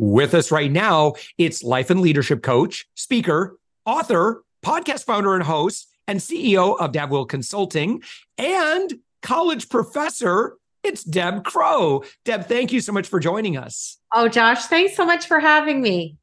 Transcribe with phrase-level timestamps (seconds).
[0.00, 5.88] With us right now, it's life and leadership coach, speaker, author, podcast founder and host,
[6.06, 8.04] and CEO of Will Consulting,
[8.38, 10.56] and college professor.
[10.84, 12.04] It's Deb Crowe.
[12.24, 13.98] Deb, thank you so much for joining us.
[14.14, 16.16] Oh, Josh, thanks so much for having me.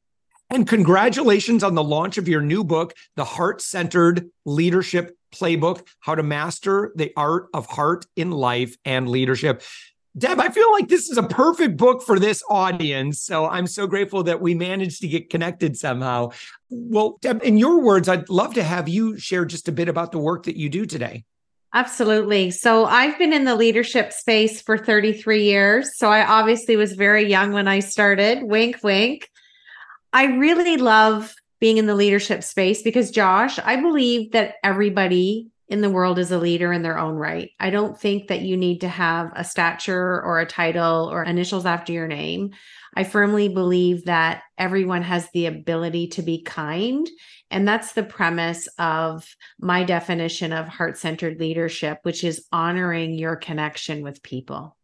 [0.50, 6.16] And congratulations on the launch of your new book, The Heart Centered Leadership Playbook How
[6.16, 9.64] to Master the Art of Heart in Life and Leadership.
[10.18, 13.22] Deb, I feel like this is a perfect book for this audience.
[13.22, 16.32] So I'm so grateful that we managed to get connected somehow.
[16.70, 20.14] Well, Deb, in your words, I'd love to have you share just a bit about
[20.14, 21.26] the work that you do today.
[21.74, 22.52] Absolutely.
[22.52, 25.98] So I've been in the leadership space for 33 years.
[25.98, 28.44] So I obviously was very young when I started.
[28.44, 29.30] Wink, wink.
[30.14, 35.82] I really love being in the leadership space because, Josh, I believe that everybody in
[35.82, 37.52] the world is a leader in their own right.
[37.60, 41.66] I don't think that you need to have a stature or a title or initials
[41.66, 42.52] after your name.
[42.96, 47.10] I firmly believe that everyone has the ability to be kind.
[47.50, 49.28] And that's the premise of
[49.60, 54.78] my definition of heart centered leadership, which is honoring your connection with people.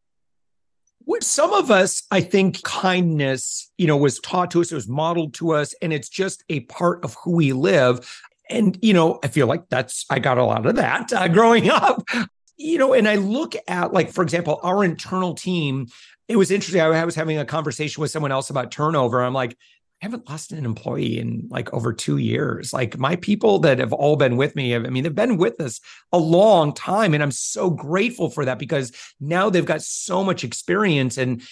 [1.06, 4.88] With some of us, I think kindness, you know, was taught to us, it was
[4.88, 9.20] modeled to us, and it's just a part of who we live and you know
[9.24, 12.04] i feel like that's i got a lot of that uh, growing up
[12.58, 15.88] you know and i look at like for example our internal team
[16.28, 19.58] it was interesting i was having a conversation with someone else about turnover i'm like
[20.02, 22.74] I haven't lost an employee in like over two years.
[22.74, 25.80] Like my people that have all been with me, I mean, they've been with us
[26.12, 27.14] a long time.
[27.14, 31.20] And I'm so grateful for that because now they've got so much experience.
[31.20, 31.44] And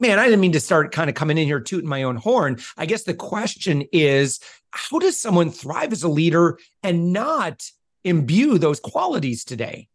[0.00, 2.58] man, I didn't mean to start kind of coming in here tooting my own horn.
[2.76, 4.40] I guess the question is
[4.70, 7.70] how does someone thrive as a leader and not
[8.04, 9.88] imbue those qualities today?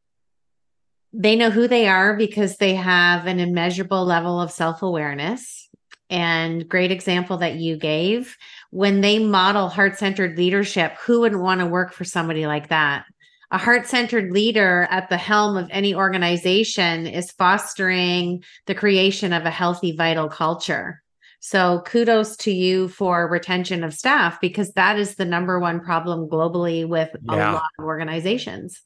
[1.14, 5.70] They know who they are because they have an immeasurable level of self awareness.
[6.10, 8.38] And great example that you gave
[8.70, 13.06] when they model heart centered leadership, who wouldn't want to work for somebody like that?
[13.52, 19.46] A heart centered leader at the helm of any organization is fostering the creation of
[19.46, 21.02] a healthy, vital culture.
[21.42, 26.30] So kudos to you for retention of staff because that is the number one problem
[26.30, 27.52] globally with yeah.
[27.52, 28.82] a lot of organizations.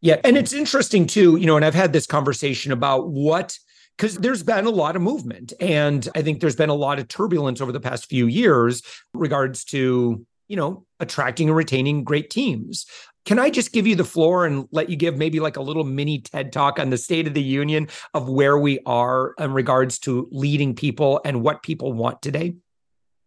[0.00, 0.20] Yeah.
[0.24, 3.58] And it's interesting too, you know, and I've had this conversation about what
[3.96, 7.06] because there's been a lot of movement and I think there's been a lot of
[7.06, 12.86] turbulence over the past few years regards to, you know, attracting and retaining great teams.
[13.24, 15.84] Can I just give you the floor and let you give maybe like a little
[15.84, 19.98] mini TED talk on the state of the union of where we are in regards
[20.00, 22.54] to leading people and what people want today?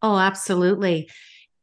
[0.03, 1.09] Oh, absolutely.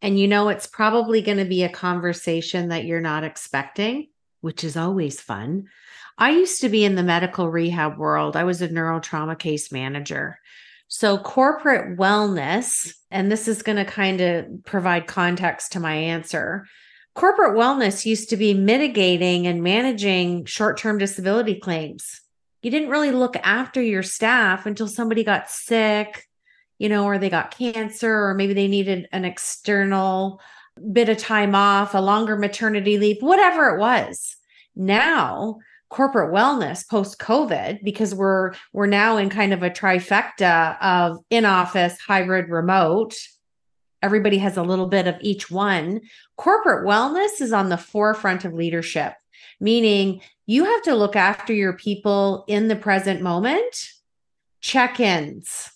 [0.03, 4.09] And you know, it's probably going to be a conversation that you're not expecting,
[4.41, 5.69] which is always fun.
[6.19, 10.39] I used to be in the medical rehab world, I was a neurotrauma case manager.
[10.89, 16.67] So, corporate wellness, and this is going to kind of provide context to my answer
[17.15, 22.21] corporate wellness used to be mitigating and managing short term disability claims.
[22.63, 26.27] You didn't really look after your staff until somebody got sick,
[26.79, 30.41] you know, or they got cancer, or maybe they needed an external
[30.93, 34.37] bit of time off, a longer maternity leave, whatever it was.
[34.75, 35.59] Now,
[35.95, 41.45] corporate wellness post covid because we're we're now in kind of a trifecta of in
[41.45, 43.15] office hybrid remote
[44.05, 46.03] everybody has a little bit of each one.
[46.37, 49.15] Corporate wellness is on the forefront of leadership,
[49.61, 53.89] meaning you have to look after your people in the present moment,
[54.61, 55.71] check ins,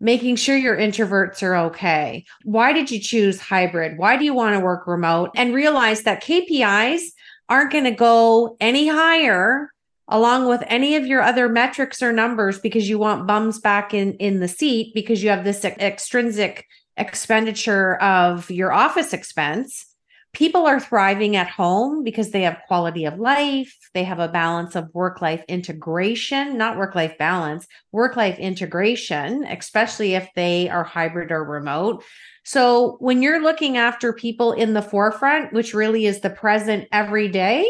[0.00, 2.24] making sure your introverts are okay.
[2.42, 3.98] Why did you choose hybrid?
[3.98, 5.30] Why do you want to work remote?
[5.36, 7.02] And realize that KPIs
[7.50, 9.70] aren't going to go any higher
[10.08, 14.14] along with any of your other metrics or numbers because you want bums back in
[14.14, 16.66] in the seat because you have this extrinsic
[16.96, 19.86] expenditure of your office expense
[20.32, 23.76] people are thriving at home because they have quality of life.
[23.94, 29.44] They have a balance of work life integration, not work life balance, work life integration,
[29.44, 32.04] especially if they are hybrid or remote.
[32.44, 37.28] So when you're looking after people in the forefront, which really is the present every
[37.28, 37.68] day,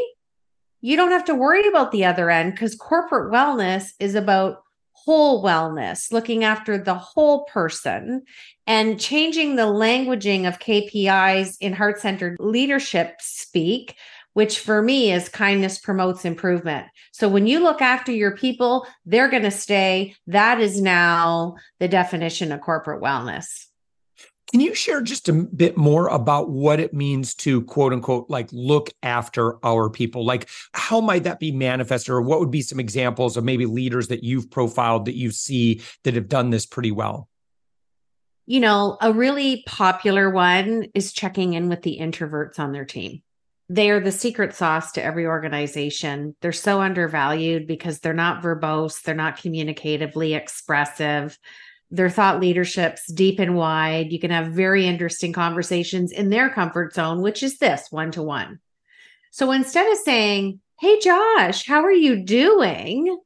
[0.83, 4.63] you don't have to worry about the other end because corporate wellness is about
[5.05, 8.23] whole wellness, looking after the whole person
[8.67, 13.97] and changing the languaging of KPIs in heart centered leadership speak,
[14.35, 16.87] which for me is kindness promotes improvement.
[17.13, 20.15] So when you look after your people, they're going to stay.
[20.27, 23.70] That is now the definition of corporate wellness.
[24.51, 28.49] Can you share just a bit more about what it means to quote unquote like
[28.53, 30.25] look after our people?
[30.25, 34.09] Like how might that be manifested or what would be some examples of maybe leaders
[34.09, 37.29] that you've profiled that you see that have done this pretty well?
[38.47, 43.23] You know, a really popular one is checking in with the introverts on their team.
[43.69, 46.35] They are the secret sauce to every organization.
[46.41, 51.39] They're so undervalued because they're not verbose, they're not communicatively expressive
[51.91, 54.13] their thought leadership's deep and wide.
[54.13, 58.23] You can have very interesting conversations in their comfort zone, which is this one to
[58.23, 58.61] one.
[59.31, 63.19] So instead of saying, Hey, Josh, how are you doing?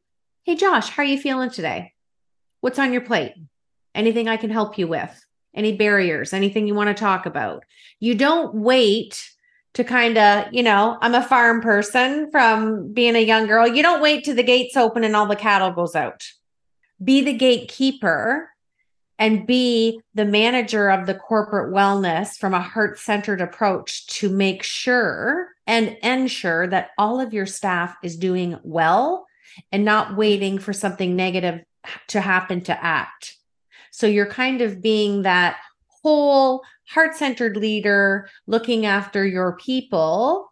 [0.43, 1.93] Hey, Josh, how are you feeling today?
[2.61, 3.35] What's on your plate?
[3.95, 5.25] Anything I can help you with?
[5.55, 6.33] Any barriers?
[6.33, 7.65] Anything you want to talk about?
[8.01, 9.23] You don't wait
[9.75, 13.67] to kind of, you know, I'm a farm person from being a young girl.
[13.67, 16.25] You don't wait till the gates open and all the cattle goes out.
[17.03, 18.51] Be the gatekeeper
[19.19, 24.63] and be the manager of the corporate wellness from a heart centered approach to make
[24.63, 29.27] sure and ensure that all of your staff is doing well
[29.71, 31.61] and not waiting for something negative
[32.09, 33.37] to happen to act.
[33.91, 35.59] So you're kind of being that
[36.03, 40.51] whole heart centered leader looking after your people.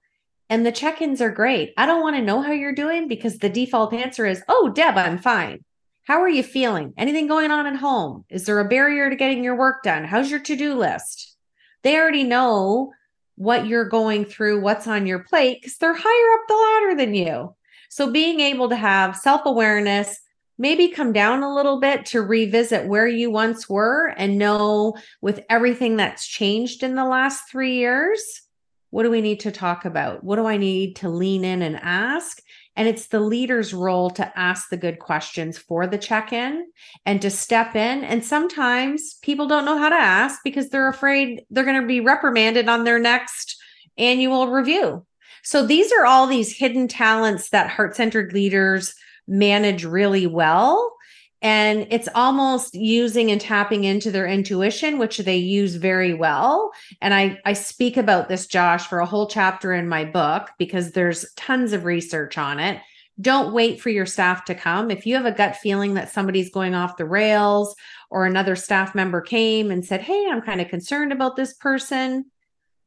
[0.49, 1.73] And the check ins are great.
[1.76, 4.97] I don't want to know how you're doing because the default answer is, oh, Deb,
[4.97, 5.64] I'm fine.
[6.04, 6.94] How are you feeling?
[6.96, 8.25] Anything going on at home?
[8.28, 10.04] Is there a barrier to getting your work done?
[10.04, 11.37] How's your to do list?
[11.82, 12.93] They already know
[13.37, 17.14] what you're going through, what's on your plate, because they're higher up the ladder than
[17.14, 17.54] you.
[17.88, 20.19] So being able to have self awareness,
[20.58, 25.44] maybe come down a little bit to revisit where you once were and know with
[25.49, 28.43] everything that's changed in the last three years,
[28.90, 30.25] what do we need to talk about?
[30.25, 32.43] What do I need to lean in and ask?
[32.77, 36.67] And it's the leader's role to ask the good questions for the check in
[37.05, 38.03] and to step in.
[38.03, 42.01] And sometimes people don't know how to ask because they're afraid they're going to be
[42.01, 43.61] reprimanded on their next
[43.99, 45.05] annual review.
[45.43, 48.95] So these are all these hidden talents that heart centered leaders
[49.27, 50.95] manage really well
[51.43, 56.73] and it's almost using and tapping into their intuition which they use very well.
[57.00, 60.93] And i i speak about this josh for a whole chapter in my book because
[60.93, 62.81] there's tons of research on it.
[63.21, 64.91] Don't wait for your staff to come.
[64.91, 67.77] If you have a gut feeling that somebody's going off the rails
[68.11, 72.27] or another staff member came and said hey i'm kind of concerned about this person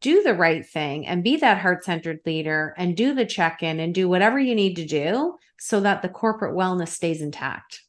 [0.02, 3.80] do the right thing and be that heart centered leader and do the check in
[3.80, 7.82] and do whatever you need to do so that the corporate wellness stays intact.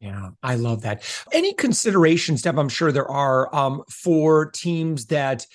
[0.00, 1.02] Yeah, I love that.
[1.32, 2.58] Any considerations, Deb?
[2.58, 5.46] I'm sure there are um, for teams that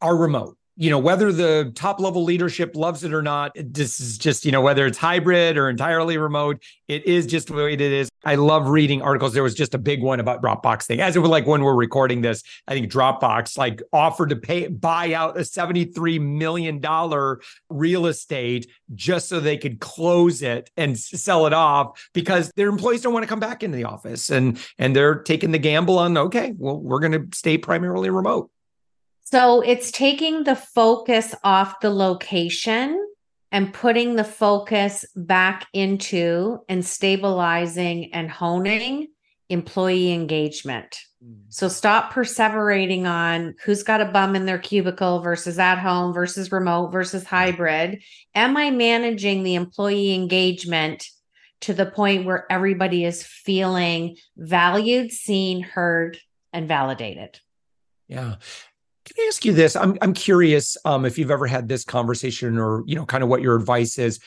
[0.00, 4.16] are remote you know whether the top level leadership loves it or not this is
[4.16, 7.80] just you know whether it's hybrid or entirely remote it is just the way it
[7.80, 9.32] is i love reading articles.
[9.32, 11.00] There was just a big one about dropbox thing.
[11.00, 14.66] As it was like when we're recording this i think dropbox like offered to pay
[14.68, 20.98] buy out a 73 million dollar real estate just so they could close it and
[20.98, 24.58] sell it off because their employees don't want to come back into the office and
[24.78, 28.50] and they're taking the gamble on okay well we're going to stay primarily remote.
[29.22, 33.07] So it's taking the focus off the location
[33.50, 39.08] and putting the focus back into and stabilizing and honing
[39.48, 41.00] employee engagement.
[41.24, 41.44] Mm.
[41.48, 46.52] So stop perseverating on who's got a bum in their cubicle versus at home versus
[46.52, 48.02] remote versus hybrid.
[48.34, 51.06] Am I managing the employee engagement
[51.62, 56.18] to the point where everybody is feeling valued, seen, heard,
[56.52, 57.40] and validated?
[58.06, 58.36] Yeah.
[59.08, 59.74] Can I ask you this?
[59.74, 63.30] I'm I'm curious um, if you've ever had this conversation or you know kind of
[63.30, 64.20] what your advice is.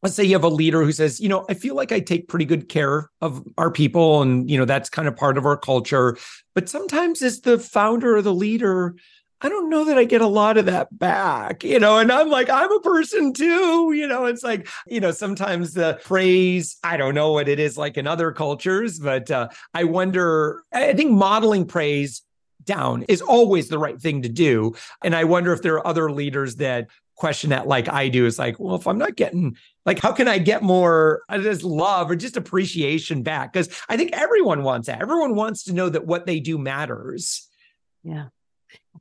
[0.00, 2.28] Let's say you have a leader who says, you know, I feel like I take
[2.28, 5.56] pretty good care of our people, and you know that's kind of part of our
[5.56, 6.16] culture.
[6.54, 8.94] But sometimes, as the founder or the leader,
[9.40, 12.28] I don't know that I get a lot of that back, you know, and I'm
[12.28, 16.96] like, I'm a person too, you know, it's like, you know, sometimes the praise, I
[16.96, 21.12] don't know what it is like in other cultures, but uh, I wonder, I think
[21.12, 22.22] modeling praise
[22.68, 24.74] down is always the right thing to do.
[25.02, 28.38] And I wonder if there are other leaders that question that like I do is
[28.38, 32.10] like, well, if I'm not getting like, how can I get more uh, just love
[32.10, 33.52] or just appreciation back?
[33.52, 35.02] Because I think everyone wants that.
[35.02, 37.48] Everyone wants to know that what they do matters.
[38.04, 38.26] Yeah.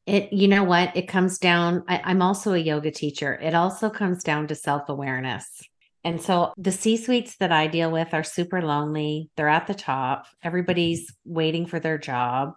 [0.06, 0.96] It, you know what?
[0.96, 1.84] It comes down.
[1.88, 3.36] I, I'm also a yoga teacher.
[3.36, 5.62] It also comes down to self awareness.
[6.04, 9.30] And so the C suites that I deal with are super lonely.
[9.36, 10.26] They're at the top.
[10.42, 12.54] Everybody's waiting for their job.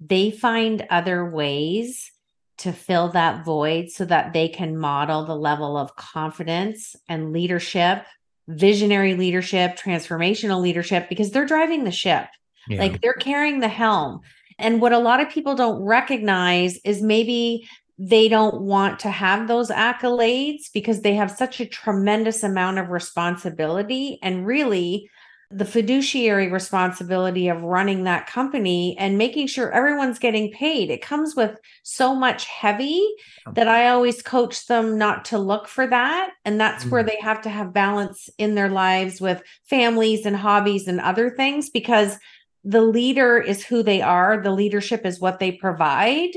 [0.00, 2.10] They find other ways
[2.58, 8.04] to fill that void so that they can model the level of confidence and leadership,
[8.48, 12.26] visionary leadership, transformational leadership, because they're driving the ship.
[12.68, 12.80] Yeah.
[12.80, 14.20] Like they're carrying the helm.
[14.58, 19.48] And what a lot of people don't recognize is maybe they don't want to have
[19.48, 24.18] those accolades because they have such a tremendous amount of responsibility.
[24.22, 25.10] And really,
[25.50, 30.90] the fiduciary responsibility of running that company and making sure everyone's getting paid.
[30.90, 33.06] It comes with so much heavy
[33.52, 36.30] that I always coach them not to look for that.
[36.44, 36.90] And that's mm-hmm.
[36.90, 41.30] where they have to have balance in their lives with families and hobbies and other
[41.30, 42.18] things because
[42.64, 46.30] the leader is who they are, the leadership is what they provide.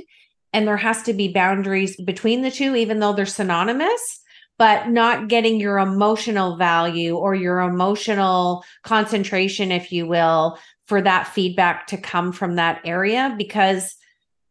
[0.53, 4.18] And there has to be boundaries between the two, even though they're synonymous
[4.59, 11.29] but not getting your emotional value or your emotional concentration, if you will, for that
[11.29, 13.33] feedback to come from that area.
[13.37, 13.95] Because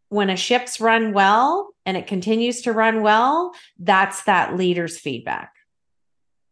[0.09, 5.53] when a ship's run well and it continues to run well, that's that leader's feedback.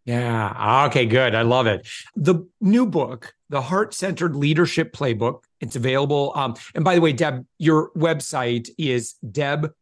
[0.05, 0.53] Yeah.
[0.55, 1.35] Ah, okay, good.
[1.35, 1.89] I love it.
[2.15, 6.33] The new book, The Heart Centered Leadership Playbook, it's available.
[6.35, 9.75] Um, and by the way, Deb, your website is debcrowe.com.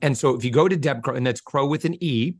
[0.00, 2.34] And so if you go to Deb Crowe, and that's Crowe with an E,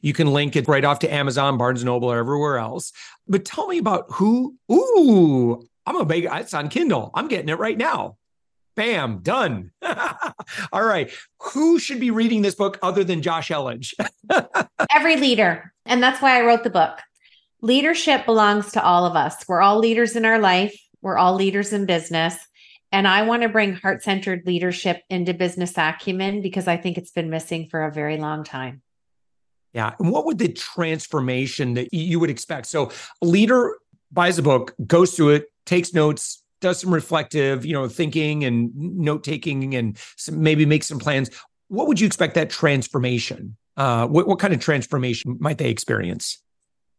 [0.00, 2.92] you can link it right off to Amazon, Barnes Noble, or everywhere else.
[3.26, 4.56] But tell me about who.
[4.70, 6.28] Ooh, I'm a big.
[6.30, 7.10] It's on Kindle.
[7.14, 8.16] I'm getting it right now.
[8.76, 9.72] Bam, done.
[10.72, 11.10] All right.
[11.52, 13.92] Who should be reading this book other than Josh Elledge?
[14.94, 15.72] Every leader.
[15.84, 17.00] And that's why I wrote the book.
[17.60, 19.44] Leadership belongs to all of us.
[19.48, 20.78] We're all leaders in our life.
[21.02, 22.36] We're all leaders in business.
[22.92, 27.10] And I want to bring heart centered leadership into business acumen because I think it's
[27.10, 28.82] been missing for a very long time.
[29.74, 29.94] Yeah.
[29.98, 32.66] And what would the transformation that you would expect?
[32.66, 32.90] So,
[33.22, 33.76] a leader
[34.10, 38.74] buys a book, goes through it, takes notes, does some reflective, you know, thinking and
[38.74, 41.30] note taking, and some, maybe make some plans.
[41.68, 43.56] What would you expect that transformation?
[43.76, 46.38] Uh, what, what kind of transformation might they experience?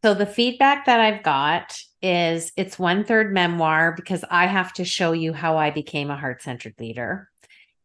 [0.02, 4.86] So the feedback that I've got is it's one third memoir because I have to
[4.86, 7.30] show you how I became a heart centered leader.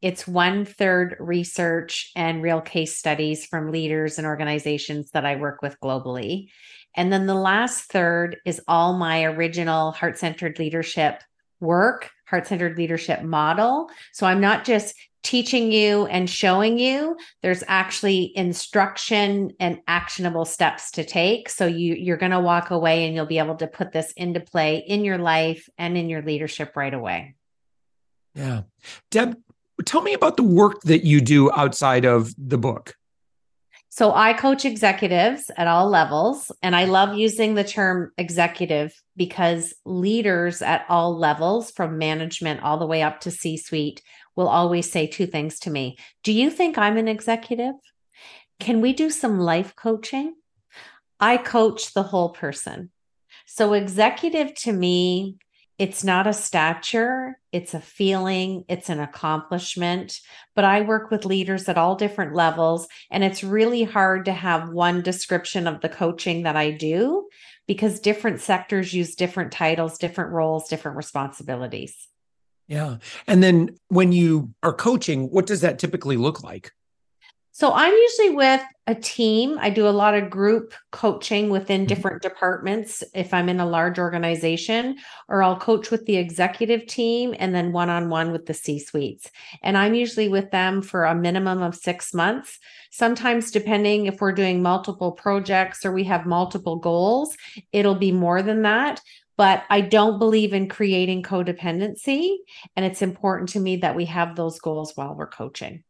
[0.01, 5.61] It's one third research and real case studies from leaders and organizations that I work
[5.61, 6.51] with globally.
[6.95, 11.21] And then the last third is all my original heart centered leadership
[11.59, 13.89] work, heart centered leadership model.
[14.13, 14.95] So I'm not just
[15.25, 21.49] teaching you and showing you there's actually instruction and actionable steps to take.
[21.49, 24.39] So you you're going to walk away and you'll be able to put this into
[24.39, 27.35] play in your life and in your leadership right away.
[28.35, 28.63] Yeah.
[29.11, 29.37] Deb
[29.85, 32.95] tell me about the work that you do outside of the book.
[33.89, 39.73] So I coach executives at all levels, and I love using the term executive because
[39.85, 44.03] leaders at all levels, from management all the way up to C suite,
[44.37, 47.75] will always say two things to me Do you think I'm an executive?
[48.61, 50.35] Can we do some life coaching?
[51.21, 52.91] I coach the whole person.
[53.47, 55.39] So, executive to me
[55.77, 60.21] it's not a stature, it's a feeling, it's an accomplishment.
[60.55, 64.69] But I work with leaders at all different levels, and it's really hard to have
[64.69, 67.29] one description of the coaching that I do
[67.67, 72.09] because different sectors use different titles, different roles, different responsibilities.
[72.67, 72.97] Yeah.
[73.27, 76.73] And then when you are coaching, what does that typically look like?
[77.57, 79.59] So I'm usually with a team.
[79.61, 81.87] I do a lot of group coaching within mm-hmm.
[81.87, 84.97] different departments if I'm in a large organization,
[85.29, 88.81] or I'll coach with the executive team and then one on one with the C
[88.81, 89.31] suites.
[89.63, 92.59] And I'm usually with them for a minimum of six months.
[92.91, 97.37] Sometimes, depending if we're doing multiple projects or we have multiple goals,
[97.73, 99.01] it'll be more than that
[99.37, 102.37] but I don't believe in creating codependency.
[102.77, 105.83] And it's important to me that we have those goals while we're coaching.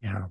[0.00, 0.26] Yeah.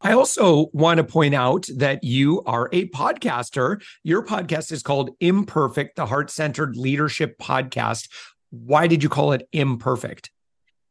[0.00, 3.82] I also want to point out that you are a podcaster.
[4.02, 8.08] Your podcast is called Imperfect, the Heart Centered Leadership Podcast.
[8.50, 10.30] Why did you call it Imperfect?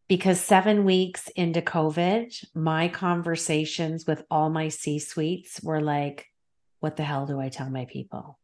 [0.07, 6.27] Because seven weeks into COVID, my conversations with all my C suites were like,
[6.79, 8.39] what the hell do I tell my people?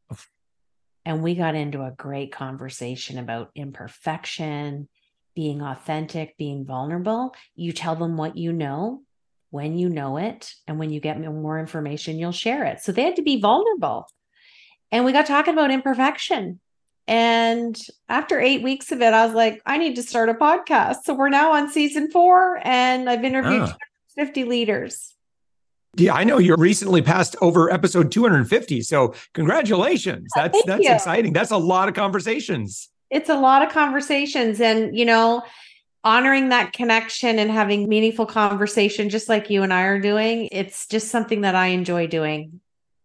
[1.08, 4.90] And we got into a great conversation about imperfection,
[5.36, 7.34] being authentic, being vulnerable.
[7.56, 9.04] You tell them what you know
[9.50, 10.52] when you know it.
[10.68, 12.82] And when you get more information, you'll share it.
[12.82, 14.10] So they had to be vulnerable.
[14.92, 16.60] And we got talking about imperfection.
[17.08, 21.04] And after eight weeks of it, I was like, I need to start a podcast.
[21.06, 23.78] So we're now on season four, and I've interviewed ah.
[24.18, 25.16] 50 leaders.
[25.96, 28.82] Yeah, I know you're recently passed over episode 250.
[28.82, 30.32] So congratulations.
[30.36, 30.94] Oh, that's Thank that's you.
[30.94, 31.34] exciting.
[31.34, 32.90] That's a lot of conversations.
[33.10, 34.60] It's a lot of conversations.
[34.60, 35.44] And you know,
[36.04, 40.88] honoring that connection and having meaningful conversation just like you and I are doing, it's
[40.88, 42.62] just something that I enjoy doing.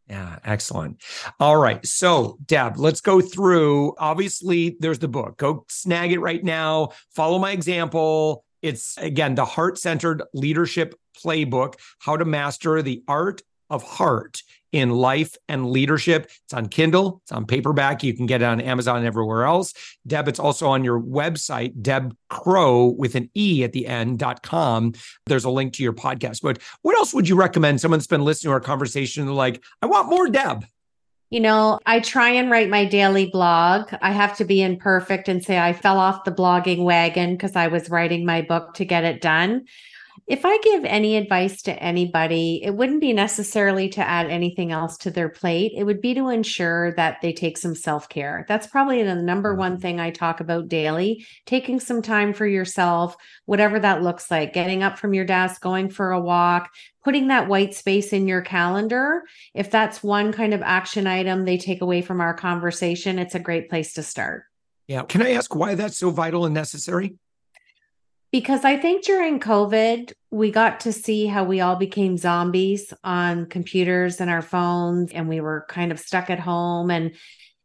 [0.08, 1.02] Yeah, excellent.
[1.40, 1.84] All right.
[1.86, 3.94] So, Deb, let's go through.
[3.98, 5.38] Obviously, there's the book.
[5.38, 6.90] Go snag it right now.
[7.14, 8.44] Follow my example.
[8.62, 14.90] It's again the heart centered leadership playbook how to master the art of heart in
[14.90, 16.30] life and leadership.
[16.44, 18.02] It's on Kindle, it's on paperback.
[18.02, 19.74] You can get it on Amazon and everywhere else.
[20.06, 24.42] Deb, it's also on your website, Deb Crowe with an E at the end dot
[24.42, 24.94] com.
[25.26, 26.40] There's a link to your podcast.
[26.42, 30.08] But what else would you recommend someone's been listening to our conversation like, I want
[30.08, 30.64] more Deb?
[31.32, 33.88] You know, I try and write my daily blog.
[34.02, 37.68] I have to be imperfect and say I fell off the blogging wagon because I
[37.68, 39.64] was writing my book to get it done.
[40.32, 44.96] If I give any advice to anybody, it wouldn't be necessarily to add anything else
[44.98, 45.72] to their plate.
[45.76, 48.46] It would be to ensure that they take some self care.
[48.48, 49.82] That's probably the number one mm-hmm.
[49.82, 54.82] thing I talk about daily taking some time for yourself, whatever that looks like, getting
[54.82, 56.70] up from your desk, going for a walk,
[57.04, 59.24] putting that white space in your calendar.
[59.52, 63.38] If that's one kind of action item they take away from our conversation, it's a
[63.38, 64.44] great place to start.
[64.86, 65.02] Yeah.
[65.02, 67.16] Can I ask why that's so vital and necessary?
[68.32, 73.44] Because I think during COVID, we got to see how we all became zombies on
[73.46, 76.90] computers and our phones, and we were kind of stuck at home.
[76.90, 77.14] And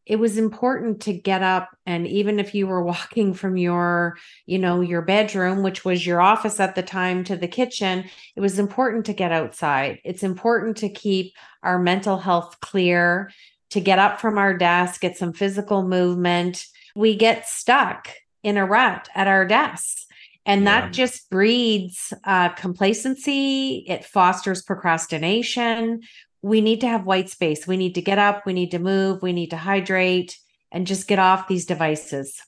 [0.06, 4.58] it was important to get up and even if you were walking from your you
[4.58, 8.06] know your bedroom which was your office at the time to the kitchen
[8.36, 10.00] it was important to get outside.
[10.06, 13.32] It's important to keep our mental health clear
[13.72, 16.66] to get up from our desk get some physical movement.
[16.96, 18.08] We get stuck
[18.44, 20.07] in a rut at our desks
[20.48, 20.82] and yeah.
[20.82, 23.84] that just breeds uh, complacency.
[23.88, 26.02] It fosters procrastination.
[26.42, 27.68] We need to have white space.
[27.68, 28.46] We need to get up.
[28.46, 29.22] We need to move.
[29.22, 30.38] We need to hydrate
[30.72, 32.42] and just get off these devices.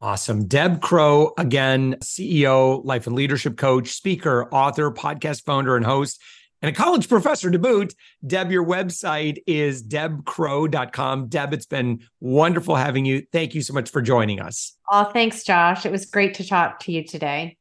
[0.00, 0.46] Awesome.
[0.46, 6.20] Deb Crowe, again, CEO, life and leadership coach, speaker, author, podcast founder, and host
[6.62, 7.94] and a college professor to boot.
[8.26, 11.28] Deb, your website is debcrowe.com.
[11.28, 13.26] Deb, it's been wonderful having you.
[13.32, 14.76] Thank you so much for joining us.
[14.90, 15.86] Oh, thanks, Josh.
[15.86, 17.56] It was great to talk to you today.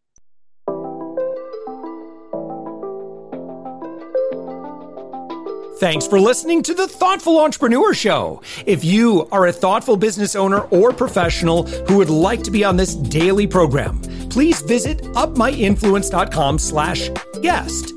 [5.80, 8.42] Thanks for listening to the Thoughtful Entrepreneur Show.
[8.66, 12.78] If you are a thoughtful business owner or professional who would like to be on
[12.78, 17.10] this daily program, please visit upmyinfluence.com slash
[17.44, 17.97] guest.